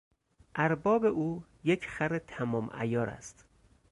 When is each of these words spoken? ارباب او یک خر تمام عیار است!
ارباب 0.55 1.05
او 1.05 1.43
یک 1.63 1.87
خر 1.87 2.17
تمام 2.19 2.69
عیار 2.71 3.09
است! 3.09 3.45